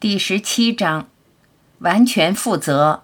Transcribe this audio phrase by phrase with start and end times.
[0.00, 1.08] 第十七章，
[1.80, 3.02] 完全负责。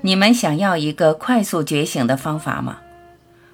[0.00, 2.78] 你们想要一个快速觉醒的方法吗？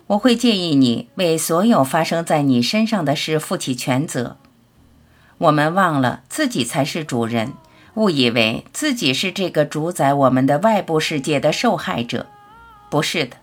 [0.07, 4.37] 我会建议你为所有发生在你身上的事负起全责。
[5.39, 7.55] 我们忘了自己才是主人，
[7.95, 12.27] 误以为自己是这个主宰我们的外部世界的受害者。
[12.89, 13.39] 不是的，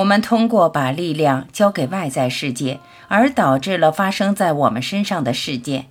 [0.00, 5.88] 我们通过把力量交给外在世界，而导致了发生在我们身上的事件。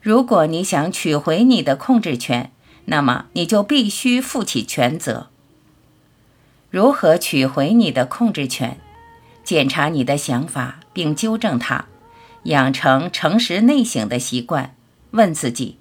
[0.00, 2.50] 如果你想取回你的控制权，
[2.86, 5.28] 那么你就必须负起全责。
[6.70, 8.78] 如何取回你的控制权？
[9.44, 11.86] 检查你的想法并纠正它，
[12.44, 14.74] 养成诚实内省的习惯。
[15.12, 15.78] 问自己：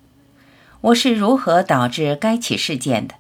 [0.81, 3.15] 我是如何导致该起事件的？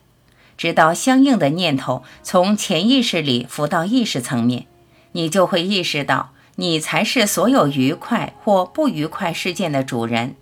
[0.57, 4.65] 直到相应的念头从潜意识里浮到意识层面，
[5.11, 10.35] 你就会意识到，你才是所有愉快或不愉快事件的主人。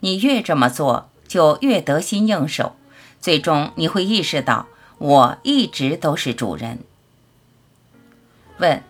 [0.00, 2.76] 你越这么做，就越得心应手。
[3.20, 4.66] 最终，你会意识到，
[4.98, 6.80] 我一直都是主人。
[8.58, 8.82] 问：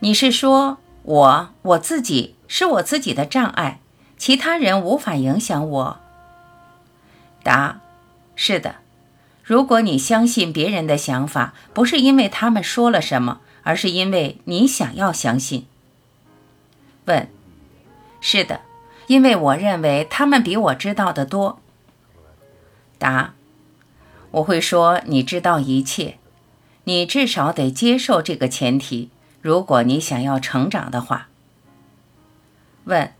[0.00, 3.80] 你是说我我自己是我自己的障碍，
[4.18, 6.00] 其他人无法影响我？
[7.42, 7.80] 答：
[8.34, 8.74] 是的。
[9.48, 15.64] 如果你相信别人的想法，不是因为他们说了什么，而是因为你想要相信。
[17.06, 17.30] 问：
[18.20, 18.60] 是的，
[19.06, 21.60] 因为我认为他们比我知道的多。
[22.98, 23.32] 答：
[24.32, 26.18] 我会说你知道一切，
[26.84, 29.08] 你至少得接受这个前提。
[29.40, 31.28] 如果你想要成长的话。
[32.84, 33.14] 问：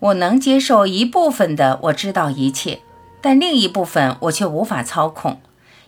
[0.00, 2.80] 我能接受一部分的我知道一切。
[3.26, 5.40] 但另一部分我却无法操控，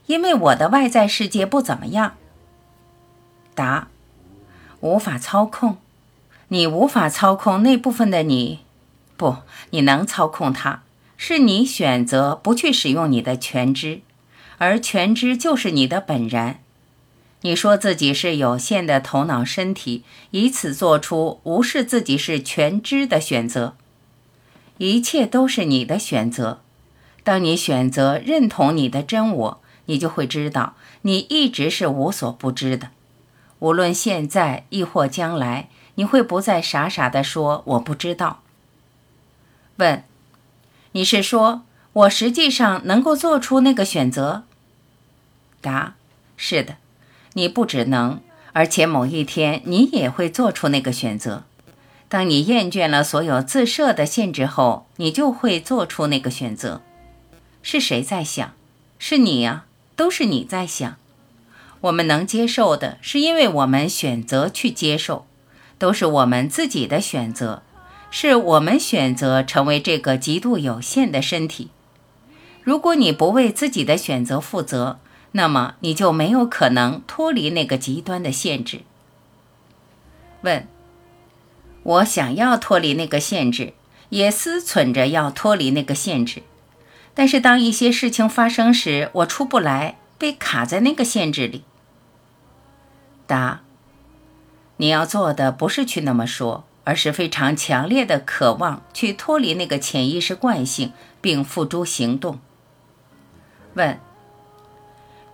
[0.07, 2.17] 因为我的外在世界不怎么样。
[3.55, 3.87] 答：
[4.81, 5.77] 无法操控，
[6.49, 8.65] 你无法操控那部分的你，
[9.17, 9.37] 不，
[9.71, 10.83] 你能操控它，
[11.17, 14.01] 是你选择不去使用你的全知，
[14.57, 16.59] 而全知就是你的本然。
[17.43, 23.77] 你说自己是有限的头脑身体，以此做出无视自己是全知的选择，
[24.79, 26.63] 一切都是你的选择。
[27.29, 32.89] 当你选择认同你的真我，你就会知道你一直是无所不知的。
[33.59, 38.41] 无论现在亦或将来，你会不再傻傻地说“我不知道”。
[39.77, 40.03] 问：
[40.93, 44.45] 你是说我实际上能够做出那个选择？
[45.61, 45.97] 答：
[46.39, 46.77] 是的，
[47.35, 48.23] 你不只能，
[48.55, 51.45] 而且某一天你也会做出那个选择。
[52.09, 56.81] 当你厌倦了所有自设的限制后，你就会做出那个选择。
[57.71, 58.55] 是谁在想？
[58.99, 60.97] 是你呀，都是你在想。
[61.83, 65.27] 我们能接受的，是因为我们选择去接受，
[65.77, 67.63] 都是我们自己的选择，
[68.11, 71.69] 是我们选择成为这个极度有限的身体。
[72.63, 74.99] 如果你不为自己的选择负责，
[75.33, 78.81] 那么你就没有可能脱离那个极端的限制。
[80.41, 80.67] 问：
[81.83, 83.75] 我想要脱离那个限制，
[84.09, 86.45] 也思忖着要脱离那个限制。
[87.19, 91.65] 但是当一些事情发生时，我出不来，被卡在那个限制里。
[93.27, 93.63] 答：
[94.77, 102.39] 你要做的不是去那么说，而是非常强烈的渴望去脱离那个潜意识惯性，并付诸行动。
[103.75, 103.99] 问：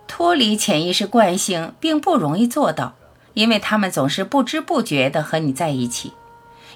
[0.07, 2.95] 脱离潜意识惯性并不容易做到，
[3.35, 6.13] 因为他们总是不知不觉地和你在一起，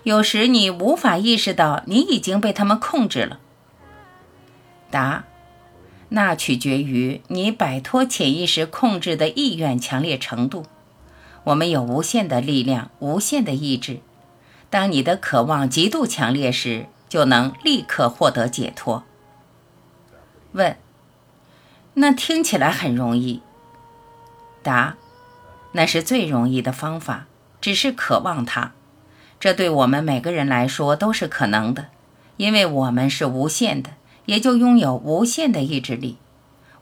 [0.04, 3.40] 有时你无法意识到你已经被他们控制了。
[4.92, 5.24] 答：
[6.10, 10.66] 那取决于你摆脱潜意识控制的意愿强烈程度。
[11.46, 14.00] 我们有无限的力量，无限的意志。
[14.70, 19.04] 当你的渴望极度强烈时，就能立刻获得解脱。
[20.52, 20.78] 问：
[21.96, 23.42] 那听起来很容易。
[24.62, 24.96] 答：
[25.72, 27.28] 那是最容易的方法，
[27.62, 28.74] 只是渴望它。
[29.40, 31.88] 这对我们每个人来说都是可能的，
[32.38, 33.92] 因为我们是无限的。
[34.30, 36.18] 也就拥有无限的意志力。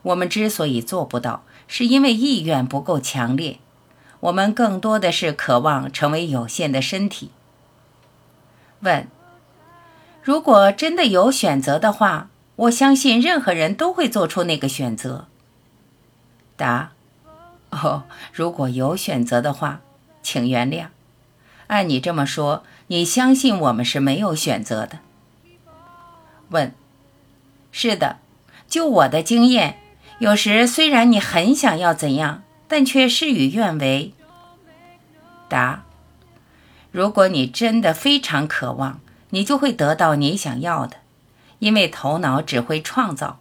[0.01, 3.59] 我们之所以做不到，是因为意愿不够强烈。
[4.19, 7.31] 我们更多的是渴望成为有限的身体。
[8.81, 9.07] 问：
[10.21, 12.27] 如果真的有选择的话，
[12.57, 15.27] 我相信任何人都会做出那个选择。
[16.57, 16.91] 答：
[17.69, 18.03] 哦，
[18.33, 19.79] 如果有选择的话，
[20.21, 20.87] 请原谅。
[21.67, 24.99] 按你这么说，你相信我们是没有选择的。
[26.49, 26.73] 问。
[27.79, 28.17] 是的，
[28.67, 29.77] 就我的经验，
[30.17, 34.13] 有时虽然你很想要怎样，但却事与愿违。
[35.47, 35.83] 答：
[36.89, 40.97] 如果你真的非常渴望，你就会得到你想要的，
[41.59, 43.37] 因为头脑只会创造，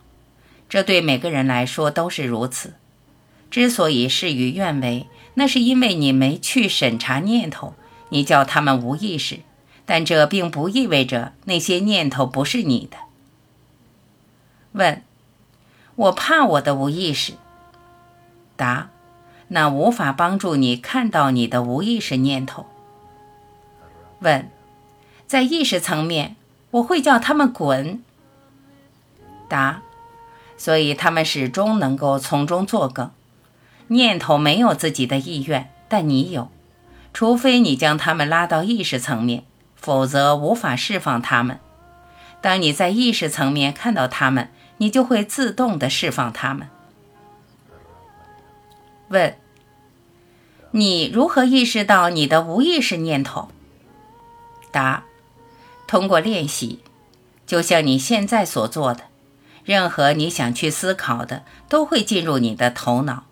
[0.68, 2.74] 这对每个人来说都是如此。
[3.50, 7.72] 之所以事与愿违，那是因为你没去审查念头，
[8.10, 9.38] 你叫他们无意识，
[9.86, 12.98] 但这并不意味着那些念头不是你的。
[14.76, 15.02] 问：
[15.94, 17.32] 我怕我的无意识。
[18.56, 18.90] 答：
[19.48, 22.66] 那无法帮助你看到你的无意识念头。
[24.20, 24.50] 问：
[25.26, 26.36] 在意识层面，
[26.72, 28.02] 我会叫他们滚。
[29.48, 29.80] 答：
[30.58, 33.10] 所以他们始终能够从中作梗。
[33.88, 36.50] 念头没有自己的意愿，但你有，
[37.14, 39.44] 除非你将他们拉到意识层面，
[39.74, 41.60] 否则无法释放他们。
[42.42, 46.68] 当你在意识层面看到他们，你就会自动的释放他们。
[49.08, 49.36] 问：
[50.72, 53.48] 你如何意识到你的无意识念头？
[54.70, 55.04] 答：
[55.86, 56.80] 通过练习，
[57.46, 59.04] 就像你现在所做的，
[59.64, 63.24] 任何你想去思考的，都会进入你的头脑。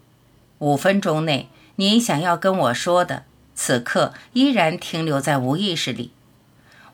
[0.61, 3.25] 五分钟内，你想要跟我说的，
[3.55, 6.13] 此刻依然停留在无意识里。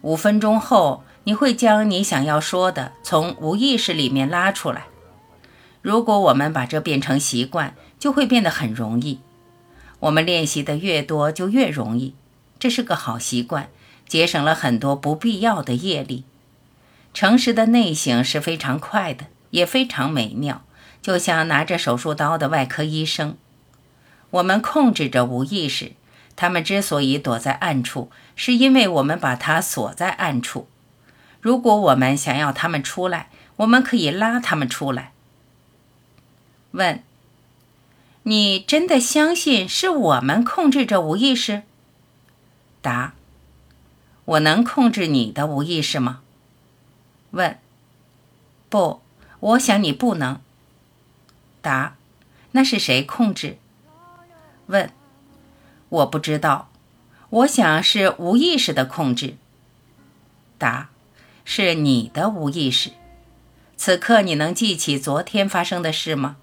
[0.00, 4.86] 五分钟后，你会将你想要说的从无意识里面拉出来。
[5.82, 9.20] 如果我们把这变成习惯，就会变得很容易。
[10.00, 12.14] 我们练习的越多，就越容易。
[12.58, 13.68] 这是个好习惯，
[14.06, 16.24] 节省了很多不必要的业力。
[17.12, 20.62] 诚实的内省是非常快的，也非常美妙，
[21.02, 23.36] 就像拿着手术刀的外科医生。
[24.30, 25.92] 我们控制着无意识，
[26.36, 30.68] 他们之所以躲在暗处，是因为我们把它锁在暗处。
[31.40, 35.12] 如果我们想要他们出来，我们可以拉他们出来。
[36.72, 37.02] 问：
[38.24, 41.62] 你真的相信是我们控制着无意识？
[42.82, 43.14] 答：
[44.26, 46.20] 我能控制你的无意识吗？
[47.30, 47.58] 问：
[48.68, 49.00] 不，
[49.40, 50.40] 我想你不能。
[51.62, 51.96] 答：
[52.52, 53.56] 那是谁控制？
[54.66, 54.92] 问：
[55.88, 56.70] 我不知道，
[57.30, 59.36] 我想是无意识的控制。
[60.58, 60.89] 答：
[61.52, 62.92] 是你的无意识。
[63.76, 66.36] 此刻你能记起昨天发生的事吗？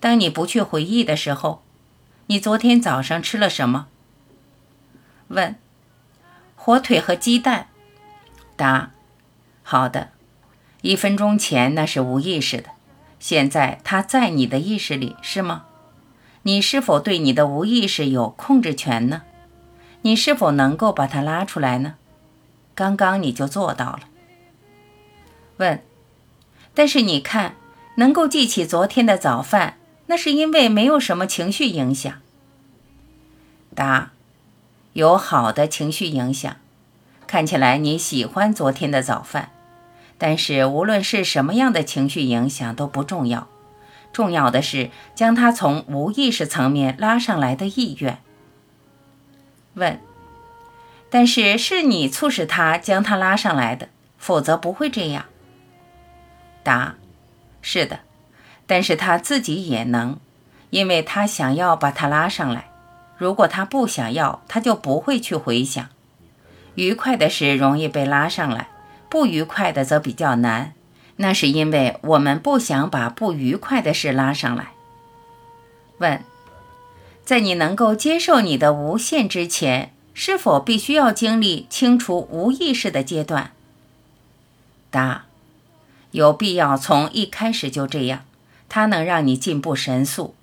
[0.00, 1.62] 当你不去回忆的时候，
[2.26, 3.86] 你昨天早上吃了什么？
[5.28, 5.56] 问：
[6.56, 7.68] 火腿和鸡蛋。
[8.54, 8.90] 答：
[9.62, 10.10] 好的。
[10.82, 12.68] 一分钟前那是无意识的，
[13.18, 15.64] 现在它在你的意识里，是吗？
[16.42, 19.22] 你是否对你的无意识有控制权呢？
[20.02, 21.94] 你是否能够把它拉出来呢？
[22.74, 24.00] 刚刚你就做到了。
[25.58, 25.82] 问：
[26.74, 27.56] 但是你看，
[27.96, 32.12] 能够记起昨天的早饭，那是因为没有什么情绪影响。
[33.74, 34.12] 答：
[34.92, 36.56] 有好的情绪影响。
[37.26, 39.50] 看起来你喜欢昨天的早饭，
[40.18, 43.48] 但是无论是什么样的情绪影响都不重要。
[44.12, 48.18] 重要的是将它从无意识层面拉上来的意愿。
[49.74, 49.98] 问：
[51.10, 55.24] 但是是你促使他将它拉上来的，否则不会这样。
[56.64, 56.96] 答：
[57.62, 58.00] 是的，
[58.66, 60.18] 但是他自己也能，
[60.70, 62.70] 因为他想要把它拉上来。
[63.16, 65.86] 如果他不想要，他就不会去回想。
[66.74, 68.68] 愉快的事容易被拉上来，
[69.08, 70.72] 不愉快的则比较难。
[71.16, 74.72] 那是因为我们不想把不愉快的事拉上来。
[75.98, 76.24] 问：
[77.24, 83.52] 在你能够接受你的无限之前，是否必须要经历清除无意识的阶段？
[84.90, 85.26] 答：
[86.14, 88.24] 有必要从一开始就这样，
[88.68, 90.36] 它能让你进步神速。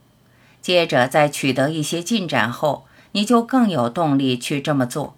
[0.61, 5.15] 接着在取得一些进展后，你就更有动力去这么做。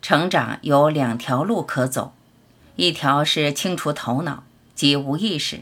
[0.00, 2.14] 成长有两条路可走，
[2.76, 4.44] 一条是清除头脑。
[4.74, 5.60] 即无意识，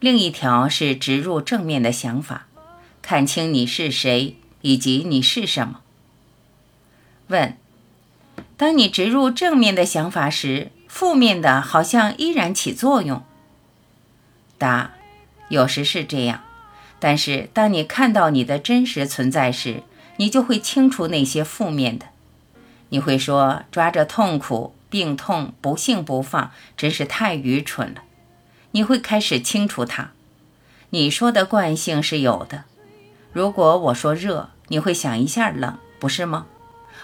[0.00, 2.46] 另一条是植入正面的想法，
[3.00, 5.80] 看清你是谁以及你是什么。
[7.28, 7.56] 问：
[8.58, 13.24] 当你植入正面的想法时，负面的好像依然起作用。
[14.58, 14.92] 答：
[15.48, 16.42] 有时是这样，
[16.98, 19.82] 但是当你看到你的真实存在时，
[20.16, 22.06] 你就会清除那些负面的。
[22.88, 28.02] 你会说：抓着痛苦、病痛、不幸不放，真是太愚蠢了。
[28.70, 30.10] 你会开始清除它。
[30.90, 32.64] 你说的惯性是有的。
[33.32, 36.46] 如果我说热，你会想一下冷，不是吗？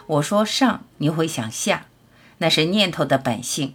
[0.06, 1.86] 我说上，你会想下，
[2.38, 3.74] 那是念头的本性。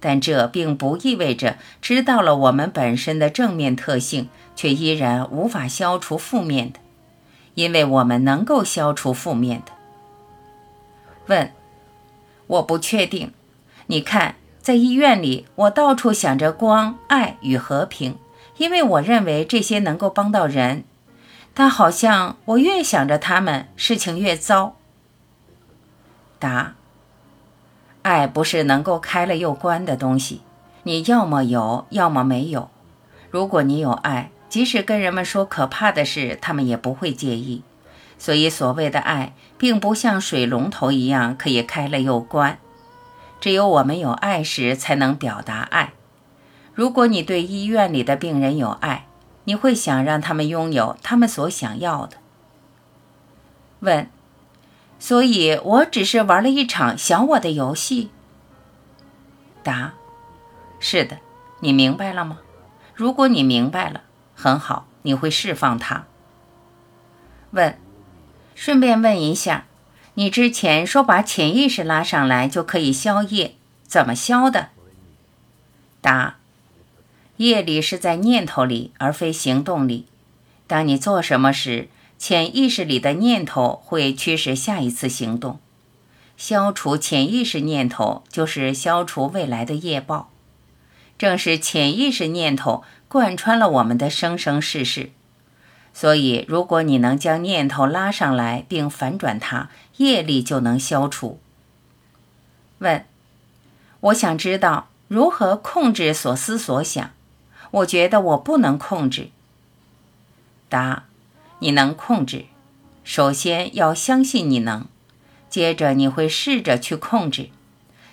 [0.00, 6.80] 但这并不意味着知道了我们本身的正面特性，却依然无法消除负面的，
[7.54, 9.72] 因为我们能够消除负面的。
[11.26, 11.52] 问：
[12.46, 13.32] 我不确定。
[13.86, 18.16] 你看，在医院里，我到处想着光、爱与和平，
[18.56, 20.84] 因为我认为这些能够帮到人。
[21.52, 24.76] 但好像我越想着他们，事情越糟。
[26.38, 26.74] 答：
[28.02, 30.42] 爱不是能够开了又关的东西，
[30.84, 32.70] 你要么有，要么没有。
[33.30, 37.62] 如果你有爱，即使跟人们说可怕的事，他们也不会介意。
[38.18, 42.58] 所以，所谓的爱，并不像水龙头一样可以开了又关。
[43.40, 45.94] 只有我们有爱时，才能表达爱。
[46.74, 49.06] 如果你对医院里的病人有爱，
[49.44, 52.18] 你会想让他们拥有他们所想要的。
[53.80, 54.10] 问：
[55.00, 58.10] 所以我只是玩了一场小我的游戏？
[59.64, 59.94] 答：
[60.78, 61.18] 是的。
[61.62, 62.38] 你明白了吗？
[62.94, 64.02] 如果你明白了，
[64.34, 66.04] 很好，你会释放它。
[67.50, 67.78] 问：
[68.54, 69.66] 顺便问一下，
[70.14, 74.68] 你之前说把潜意识拉上来就可以消业，怎么消的？
[76.00, 76.36] 答。
[77.36, 80.06] 业力是在念头里，而非行动里。
[80.66, 81.88] 当你做什么时，
[82.20, 85.58] 潜意识里的念头会驱使下一次行动。
[86.36, 90.30] 消除潜意识念头，就是消除未来的业报。
[91.16, 95.12] 正是潜意识念头贯穿了我们的生生世世。
[95.94, 101.40] 所以，如果你能将念头拉上来并反转它，业力就能消除。
[102.80, 103.06] 问：
[104.00, 107.12] 我想知道如何控制所思所想。
[107.70, 109.30] 我觉得我不能控制。
[110.68, 111.04] 答：
[111.60, 112.46] 你能控制。
[113.04, 114.86] 首先要相信你能，
[115.48, 117.50] 接着你会试着去控制。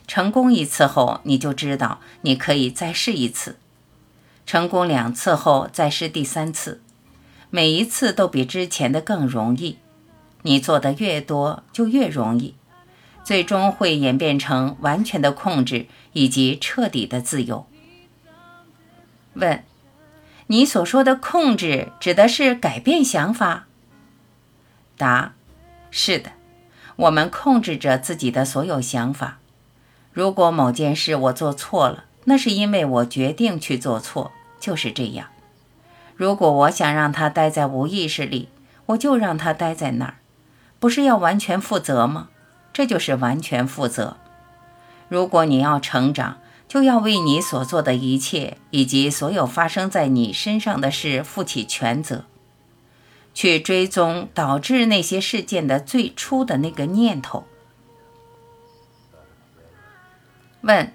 [0.08, 3.58] 成功一次后，你就知道你可以再试一次。
[4.46, 6.82] 成功两次后，再试第三次。
[7.50, 9.78] 每一次都比之前的更容易。
[10.44, 12.56] 你做的越多，就越容易，
[13.26, 17.68] 最终会演变成完全的控制以及彻底的自由。
[19.34, 19.64] 问：
[20.48, 23.66] 你所说的控制指的是改变想法？
[24.98, 25.34] 答：
[25.92, 26.32] 是的，
[26.96, 29.40] 我们控制着自己的所有想法。
[30.14, 35.28] 如果某件事我做错了，那是因为我决定去做错，就是这样。
[36.16, 38.50] 如果我想让它待在无意识里，
[38.88, 40.16] 我就让它待在那儿，
[40.80, 42.30] 不是要完全负责吗？
[42.72, 44.18] 这就是完全负责。
[45.10, 46.38] 如果你要成长，
[46.68, 52.26] 就要为你所做的一切以及所有发生在你身上的事负起全责，
[53.34, 57.46] 去追踪导致那些事件的最初的那个念头。
[60.62, 60.92] 问：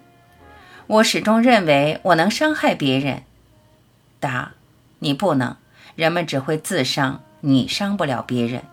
[0.86, 3.22] 我始终认为我能伤害别人。
[4.20, 4.52] 答：
[4.98, 5.56] 你不能，
[5.96, 8.64] 人们只会自伤，你伤不了别人。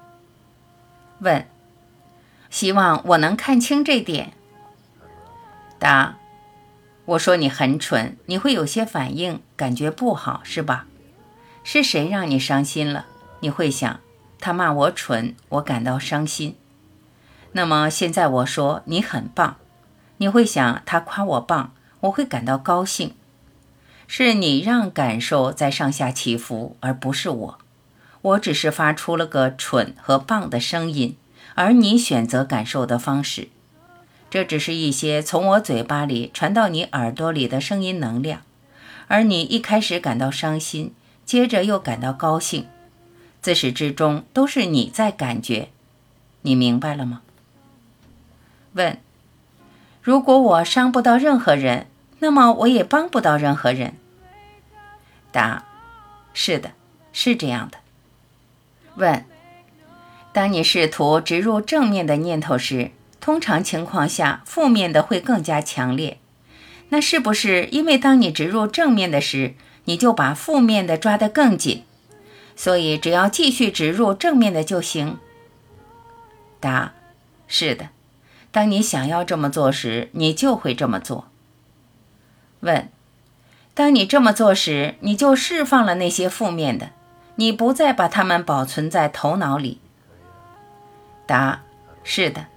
[1.20, 1.48] 问：
[2.50, 4.34] 希望我能看清这点。
[5.80, 6.19] 答。
[7.10, 10.86] 我说你很蠢，你会有些反应，感觉不好是吧？
[11.64, 13.08] 是谁让你伤心了？
[13.40, 14.00] 你会想，
[14.40, 16.56] 他骂我蠢，我感到伤心。
[17.54, 19.56] 那么现在我说你很棒，
[20.18, 23.16] 你会想他夸我棒，我会感到高兴。
[24.06, 27.60] 是你让感受在上下起伏，而不是我。
[28.22, 31.18] 我只是发出了个蠢和棒的声音，
[31.56, 33.50] 而你选择感受的方式。
[34.30, 38.42] 这只是一些从我嘴巴里传到你耳朵里的声音能量，
[39.08, 40.94] 而你一开始感到伤心，
[41.26, 42.68] 接着又感到高兴，
[43.42, 45.70] 自始至终都是你在感觉，
[46.44, 47.22] 你明白了吗？
[48.74, 49.00] 问：
[50.04, 51.88] 如果我伤不到任何人，
[52.20, 53.96] 那么我也帮不到任何人。
[55.32, 55.66] 答：
[56.36, 56.74] 是的，
[57.12, 57.80] 是这样的。
[58.94, 59.26] 问：
[60.32, 62.92] 当你试图植入正面的念头时。
[63.30, 66.18] 通常情况下，负面的会更加强烈。
[66.90, 69.54] 那是不是因为当你植入正面的时，
[69.86, 71.84] 你就把负面的抓得更紧？
[72.56, 75.20] 所以只要继续植入正面的就行。
[76.60, 76.94] 答：
[77.48, 77.90] 是的。
[78.50, 81.28] 当你想要这么做时，你就会这么做。
[82.62, 82.90] 问：
[83.76, 86.90] 当你这么做时，你就释放了那些负面的，
[87.36, 89.80] 你不再把它们保存在头脑里。
[91.28, 91.62] 答：
[92.04, 92.48] 是的。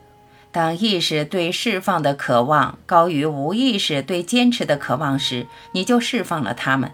[0.52, 6.92] 当意识对释放的渴望高于无意识对坚持的渴望时，你就释放了它们。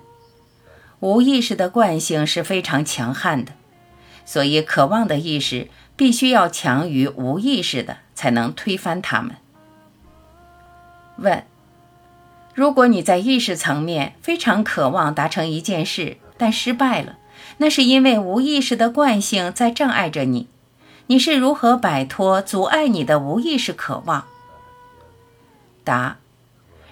[1.00, 3.53] 无意识的惯性是非常强悍的，
[4.25, 9.37] 所以渴望的意识必须要强于无意识的，才能推翻它们。
[11.17, 11.45] 问：
[12.55, 17.19] 如果你在意识层面非常渴望达成一件事，但失败了，
[17.57, 20.49] 那是因为无意识的惯性在障碍着你。
[21.11, 24.27] 你是如何摆脱阻碍你的无意识渴望？
[25.83, 26.19] 答：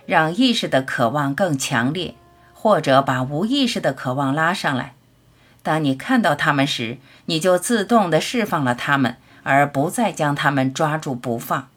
[0.06, 2.14] 让意识的渴望更强烈，
[2.54, 4.94] 或者把无意识的渴望拉上来。
[5.62, 6.96] 当你看到它们时，
[7.26, 11.68] 你就自动地释放了它们，而不再将它们抓住不放。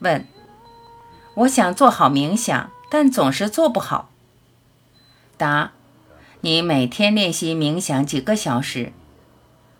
[0.00, 0.26] 问：
[1.36, 4.10] 我想做好冥想，但总是做不好。
[5.38, 5.72] 答：
[6.42, 8.92] 你每天练习冥想几个小时？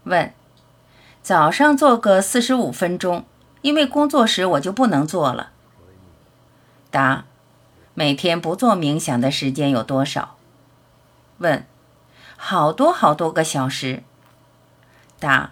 [0.05, 0.33] 问：
[1.23, 3.25] 早上做个四十五分钟，
[3.62, 5.50] 因为工作时我就不能做了。
[6.91, 7.25] 答：
[7.95, 10.37] 每天不做冥想的时间有多少？
[11.39, 11.65] 问：
[12.37, 14.03] 好多好多个小时。
[15.19, 15.50] 答：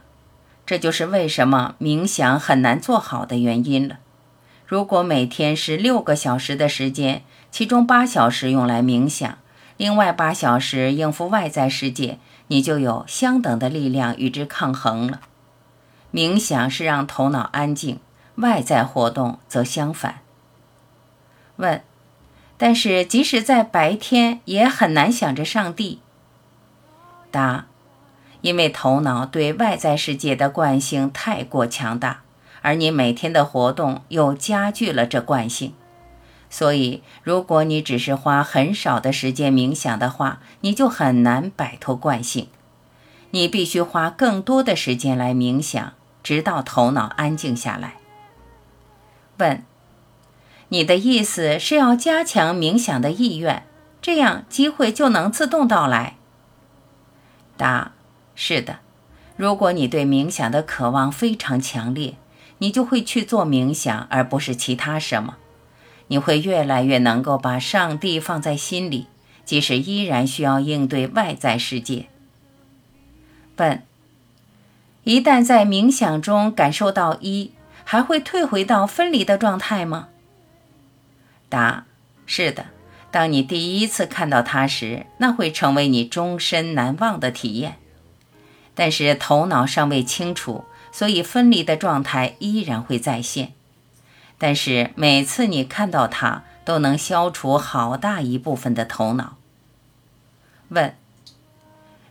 [0.65, 3.99] 这就是为什么冥想很难做好的原因了。
[4.67, 9.39] 如果每天是六个小时的时间，其中八小时用来冥想。
[9.77, 15.21] 另外八小时应付外在世界，你就有相等的力量与之抗衡了。
[16.13, 18.01] 冥想是让头脑安静，
[18.37, 20.21] 外在活动则相反。
[21.57, 21.83] 问：
[22.57, 26.01] 但是即使在白天也很难想着上帝。
[27.31, 27.67] 答：
[28.41, 32.23] 因为头脑对外在世界的惯性太过强大，
[32.63, 35.75] 而你每天的活动又加剧了这惯性。
[36.51, 42.49] 所以，如果你只是花很少的时间冥想的话，你就很难摆脱惯性。
[43.33, 47.95] 你必须花更多的时间来冥想，直到头脑安静下来。
[49.39, 49.65] 问：
[50.69, 53.65] 你的意思是要加强冥想的意愿，
[54.03, 56.17] 这样机会就能自动到来？
[57.57, 57.93] 答：
[58.35, 58.81] 是的。
[59.37, 62.17] 如果你对冥想的渴望非常强烈，
[62.59, 65.37] 你就会去做冥想，而不是其他什么。
[66.09, 69.07] 你会越来越能够把上帝放在心里，
[69.45, 72.07] 即使依然需要应对外在世界。
[73.57, 73.83] 问：
[75.09, 80.09] 一旦在冥想中感受到一，还会退回到分离的状态吗？
[81.49, 81.87] 答：
[82.27, 82.67] 是的。
[83.11, 87.79] 当你第一次看到它时，那会成为你终身难忘的体验。
[88.75, 93.55] 但是头脑尚未清楚，所以分离的状态依然会再现。
[94.37, 99.39] 但是每次你看到它，都能消除好大一部分的头脑。
[100.69, 100.95] 问：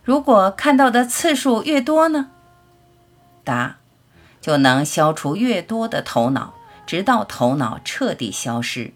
[0.02, 2.30] 如果看到的次数越多呢？
[3.48, 3.78] 答：
[4.42, 6.52] 就能消除越多的头脑，
[6.86, 8.92] 直到头脑彻底消失，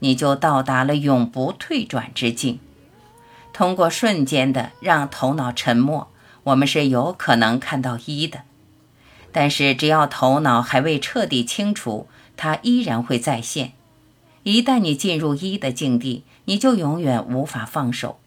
[0.00, 2.58] 你就到达了永不退转之境。
[3.54, 6.08] 通过瞬间的让头脑沉默，
[6.42, 8.42] 我们是有可能看到一的。
[9.32, 13.72] 但是只要头脑还未彻底清除，它依然会再现。
[14.42, 18.18] 一旦你进入一的境地，你就永远无法放手。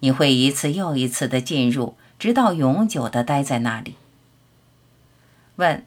[0.00, 3.96] 你会一次又一次的进入，直到永久的待在那里。
[5.58, 5.84] 问：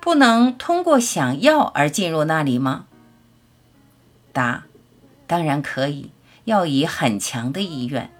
[0.00, 2.86] 不能通过想要而进入那里吗？
[4.32, 4.64] 答：
[5.26, 6.10] 当然可以，
[6.44, 8.10] 要以很强的意愿。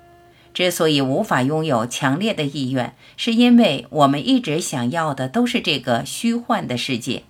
[0.53, 7.25] 之所以无法拥有强烈的意愿，是因为我们一直想要的都是这个虚幻的世界。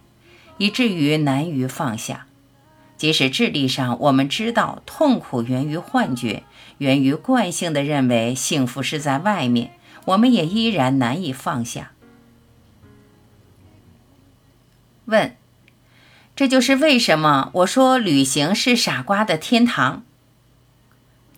[0.58, 2.26] 以至于难于放下，
[2.96, 6.42] 即使智力上我们知道痛苦源于幻觉，
[6.78, 9.70] 源于惯性的认为幸福是在外面，
[10.06, 11.92] 我们也依然难以放下。
[15.06, 15.36] 问：
[16.34, 20.02] 这就是为什么我说旅行是傻瓜的天堂？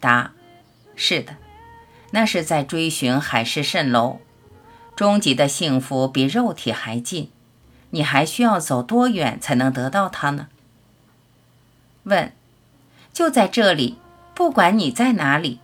[0.00, 0.32] 答：
[0.94, 1.36] 是的，
[2.10, 4.20] 那是在追寻海市蜃楼，
[4.94, 7.30] 终极的幸福比肉体还近。
[7.90, 10.48] 你还需要走多远才能得到它呢？
[12.02, 12.32] 问：
[13.12, 13.98] 就在这里，
[14.34, 15.60] 不管你在哪里。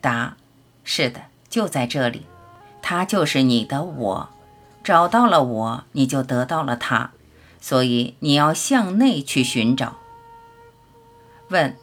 [0.00, 0.36] 答：
[0.84, 2.26] 是的，就在这里，
[2.82, 4.30] 它就是你的我。
[4.82, 7.12] 找到了我，你就得到了它。
[7.60, 9.98] 所以你要向内去寻找。
[11.48, 11.76] 问：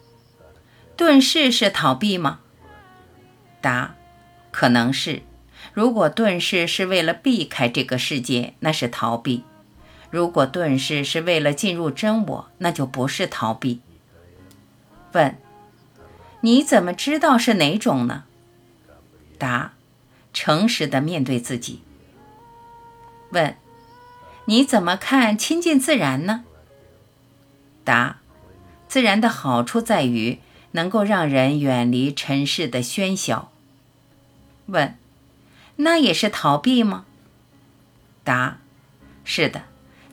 [0.96, 2.40] 遁世是逃避吗？
[3.62, 3.94] 答：
[4.50, 5.22] 可能是。
[5.72, 9.44] 如果遁世是为了避开这个世界，那是逃避；
[10.10, 13.80] 如果遁世是为了进入真我，那就不是逃避。
[15.12, 15.38] 问：
[16.42, 18.24] 你怎么知道是哪种呢？
[19.38, 19.72] 答：
[20.34, 21.82] 诚实的面对自己。
[23.30, 23.56] 问：
[24.46, 26.44] 你怎么看亲近自然呢？
[27.84, 28.18] 答：
[28.88, 30.38] 自然的好处在于
[30.72, 33.50] 能够让人远离尘世的喧嚣。
[34.66, 34.96] 问。
[35.76, 37.06] 那也是逃避吗？
[38.22, 38.58] 答：
[39.24, 39.62] 是的。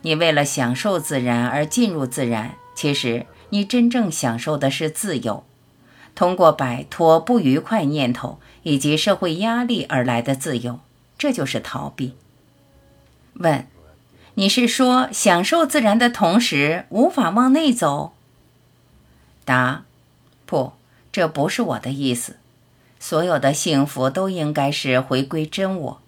[0.00, 5.44] 你为了享受自然而进入自然，其实你真正享受的是自由，
[6.14, 10.80] 通过摆脱不愉快念头以及社会压力而来的自由。
[11.18, 12.14] 这就是逃避。
[13.38, 13.66] 问：
[14.34, 18.12] 你是说享受自然的同时无法往内走？
[19.44, 19.84] 答：
[20.46, 20.74] 不，
[21.10, 22.36] 这不是我的意思。
[23.00, 26.00] 所有的幸福都应该是回归真我。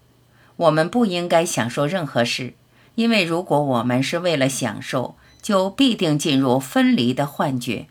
[0.56, 2.54] 我们不应该享受任何事，
[2.96, 7.86] 因为如果我们是为了享受，就必定进入分离的幻觉。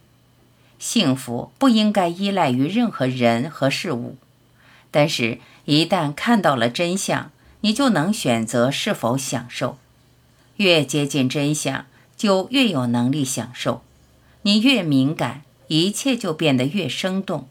[0.77, 4.17] 幸福不应该依赖于任何人和事物，
[4.91, 9.77] 但是，一旦看到了真相，你就能选择是否享受。
[10.57, 11.85] 越接近真相，
[12.17, 13.81] 就越有能力享受。
[14.41, 17.47] 你越敏感，一切就变得越生动。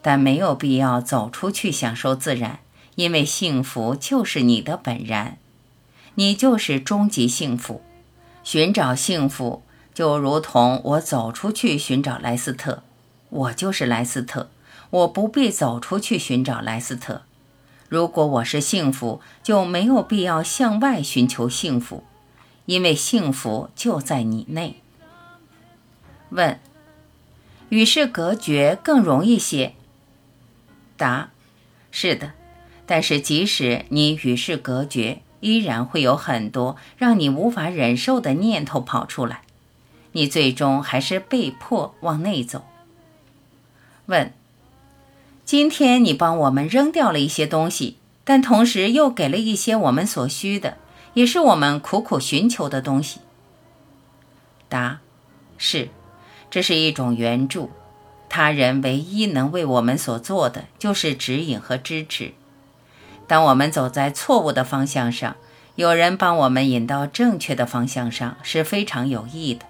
[0.00, 2.60] 但没有必要走出去享受自然，
[2.94, 5.38] 因为幸福就是你的本然，
[6.14, 7.82] 你就是终极幸福。
[8.44, 9.62] 寻找幸福，
[9.92, 12.82] 就如同我走出去寻找莱斯特，
[13.28, 14.48] 我就是莱斯特，
[14.90, 17.22] 我不必走出去寻找莱斯特。
[17.88, 22.04] 如果我是幸福，就没有必要向外寻求幸福，
[22.66, 24.82] 因为幸福就在你内。
[26.28, 26.60] 问：
[27.70, 29.74] 与世隔绝更容易些？
[30.98, 31.30] 答：
[31.90, 32.32] 是的，
[32.84, 39.40] 但是即使你与世隔绝，依然会有很多让你无法忍受的念头跑出来，
[40.12, 42.66] 你最终还是被迫往内走。
[44.04, 44.32] 问：
[45.48, 50.76] 今天你帮我们扔掉了一些东西，但同时又给了一些我们所需的，
[51.14, 53.20] 也是我们苦苦寻求的东西。
[54.68, 54.98] 答：
[55.56, 55.88] 是，
[56.50, 57.70] 这是一种援助。
[58.28, 62.34] 他人唯一能为我们所做的，就是指引和支持。
[63.26, 65.34] 当我们走在错误的方向上，
[65.76, 69.64] 有人帮我们引到正确的方向上，是非常有益的。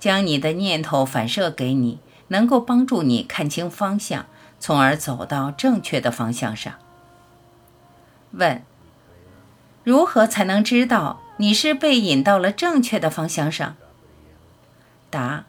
[0.00, 4.26] 将你的念头反射给你，能够帮助你看清方向，
[4.60, 6.74] 从而走到正确的方向上。
[8.32, 8.62] 问：
[9.82, 13.74] 如何才能知道你是被引到了正确的方向上？
[15.10, 15.46] 答。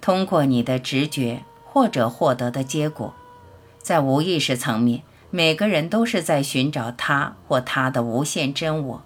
[0.00, 3.12] 通过你的直觉或者获得的结果，
[3.82, 9.02] 在无意识层面，每个人都是在寻找他或他的无限真我。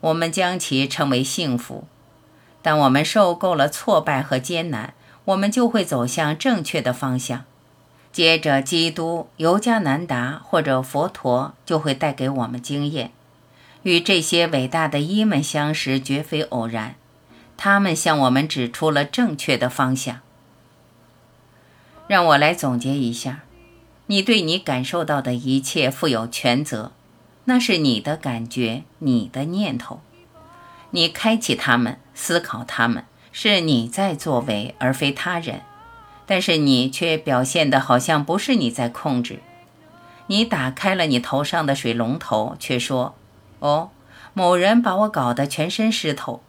[0.00, 1.88] 我们将其称为幸福。
[2.62, 7.44] 当我们受够了挫败和艰难，我们就会走向正确的方向。
[8.10, 13.12] 接着，基督、尤加南达或者佛陀就会带给我们经验。
[13.82, 16.96] 与这些伟大的医们相识绝非偶然，
[17.56, 20.20] 他们向我们指出了正确的方向。
[22.08, 23.44] 让我来总结一下：
[24.06, 26.92] 你对你感受到的一切负有全责，
[27.44, 30.00] 那是你的感觉、你的念头。
[30.90, 35.60] 你开启它们、思考它们，是你在作为，而非他人。
[36.28, 39.40] 但是你却表现得好像不是你在控制。
[40.28, 43.16] 你打开了你头上的水龙头，却说
[43.58, 43.90] ：“哦，
[44.34, 46.42] 某人把我搞得全身湿透。”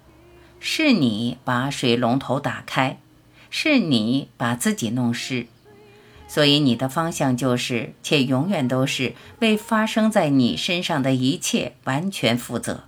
[0.59, 2.99] 是你把水龙头打开。
[3.51, 5.47] 是你把自己弄湿，
[6.27, 12.83] 所以你的方向就是，且永远都是为发生在你身上的一切完全负责。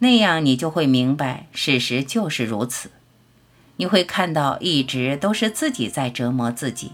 [0.00, 2.90] 那样你就会明白，事实就是如此。
[3.76, 6.92] 你会看到，一直都是自己在折磨自己。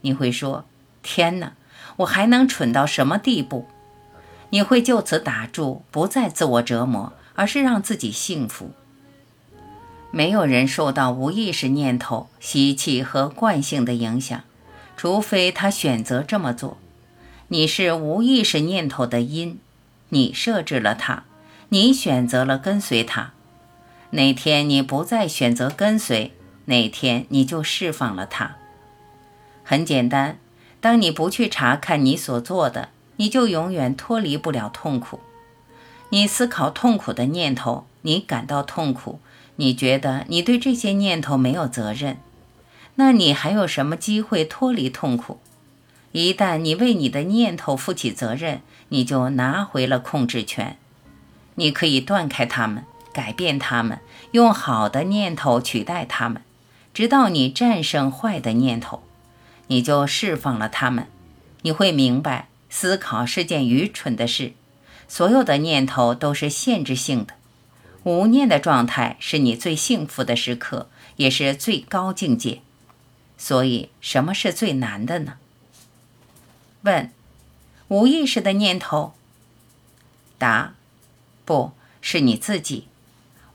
[0.00, 0.64] 你会说
[1.02, 1.52] ：“天哪，
[1.98, 3.66] 我还能蠢到什么地步？”
[4.50, 8.72] 你会就此打住，不再自我折磨，而是让自己幸福。
[10.10, 14.42] 没有人受到无意识念头、习气和惯性的影响，
[14.96, 16.76] 除非他选择这么做。
[17.48, 19.58] 你是无意识念头的因，
[20.10, 21.24] 你设置了它，
[21.70, 23.32] 你选择了跟随它。
[24.12, 26.32] 哪天你不再选择跟随，
[26.66, 28.56] 哪天你就释放了它。
[29.64, 30.38] 很简单，
[30.80, 35.20] 当你不去查看你所做的，你就永远脱离不了痛苦。
[36.10, 39.20] 你思考痛苦的念头，你感到痛苦。
[39.56, 42.18] 你觉得你对这些念头没有责任，
[42.96, 45.38] 那你还有什么机会脱离痛苦？
[46.12, 50.76] 一旦你为你的念头负起责任，你就拿回了控制权。
[51.54, 54.00] 你可以断开它们，改变他们，
[54.32, 56.42] 用好的念头取代他们，
[56.94, 59.02] 直到你战胜坏的念头，
[59.66, 61.06] 你就释放了他们。
[61.62, 64.52] 你会明白，思考是件愚蠢的事，
[65.06, 67.34] 所有的念头都是限制性的。
[68.04, 72.60] 无念的状态是你最幸福的时刻，也是最高境界。
[73.38, 75.34] 所以，什么是最难的呢？
[76.82, 77.12] 问：
[77.88, 79.14] 无意识的念头。
[80.36, 80.74] 答：
[81.44, 82.88] 不是你自己。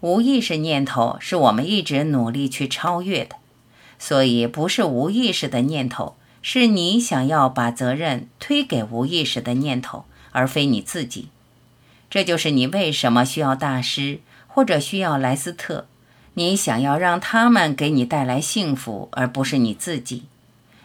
[0.01, 3.35] 无意识念头是我们一直努力去超越的，
[3.97, 11.29] 所以不是无意识的念头，是你想要把责任推给无意识的念头，而非你自己。
[12.09, 15.87] 这就是你为什么需要大师或者需要莱斯特。
[16.35, 20.25] 你想要让他们给你带来幸福，而不是你自己。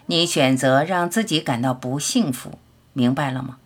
[0.06, 2.58] 你选择让自己感到不幸福，
[2.94, 3.58] 明白了吗？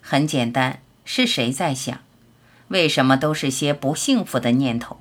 [0.00, 2.00] 很简单，是谁在想？
[2.68, 4.98] 为什么都是些不幸福的念头？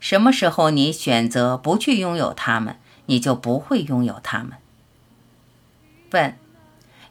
[0.00, 4.52] 什么时候你选择不去拥有它们，你就不会拥有它们。
[6.10, 6.36] 问：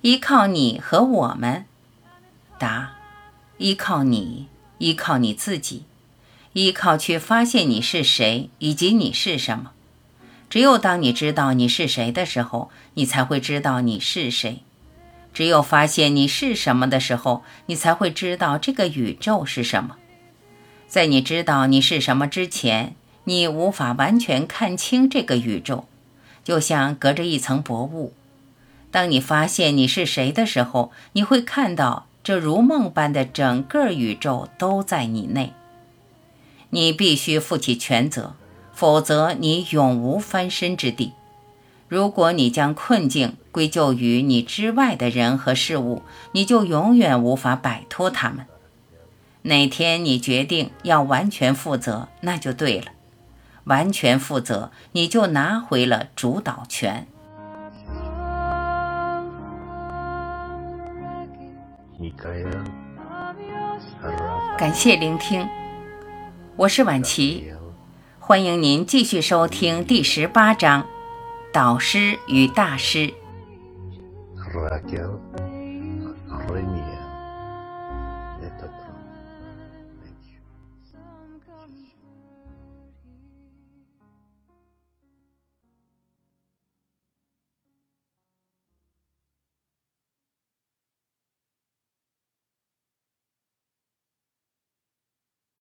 [0.01, 1.65] 依靠你和我们？
[2.57, 2.95] 答：
[3.57, 4.47] 依靠你，
[4.79, 5.83] 依靠你自己。
[6.53, 9.73] 依靠去发现你是谁以及你是什么。
[10.49, 14.63] 只有当你知道你是谁的时候，你才会知道你是谁。
[15.38, 19.97] 只有发现你是什么的时候，你才会知道这个宇宙是什么。
[20.88, 22.95] 在你知道你是什么之前，
[23.26, 25.86] 你无法完全看清这个宇宙，
[26.43, 28.13] 就像隔着一层薄雾。
[28.89, 35.54] 当你发现你是谁的时候，你会看到这如梦般的整个宇宙都在你内。
[36.71, 38.34] 你必须负起全责，
[38.73, 41.13] 否则你永无翻身之地。
[41.88, 48.45] 如果你将困境归咎于你之外的人和事物，你就永远无法摆脱他们。
[49.43, 52.88] 哪天你决定要完全负责，那就对了。
[53.63, 57.08] 完全负责，你就拿回了主导权。
[64.58, 65.47] 感谢聆听，
[66.58, 67.52] 我是婉琪，
[68.19, 70.84] 欢迎您继续收听第十八章
[71.58, 73.08] 《导师与大师》。